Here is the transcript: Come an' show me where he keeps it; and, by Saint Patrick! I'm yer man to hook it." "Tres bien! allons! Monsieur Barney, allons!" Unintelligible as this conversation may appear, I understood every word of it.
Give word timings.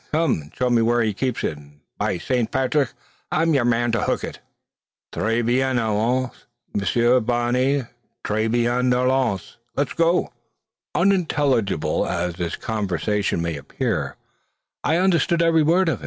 Come 0.11 0.41
an' 0.41 0.51
show 0.57 0.71
me 0.71 0.81
where 0.81 1.03
he 1.03 1.13
keeps 1.13 1.43
it; 1.43 1.57
and, 1.59 1.79
by 1.99 2.17
Saint 2.17 2.49
Patrick! 2.49 2.91
I'm 3.31 3.53
yer 3.53 3.63
man 3.63 3.91
to 3.91 4.01
hook 4.01 4.23
it." 4.23 4.39
"Tres 5.11 5.43
bien! 5.45 5.77
allons! 5.77 6.31
Monsieur 6.73 7.19
Barney, 7.19 7.83
allons!" 8.25 9.57
Unintelligible 10.95 12.07
as 12.07 12.33
this 12.33 12.55
conversation 12.55 13.43
may 13.43 13.55
appear, 13.55 14.15
I 14.83 14.97
understood 14.97 15.43
every 15.43 15.61
word 15.61 15.87
of 15.87 15.99
it. 15.99 15.99